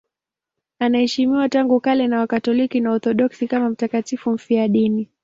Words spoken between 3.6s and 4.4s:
mtakatifu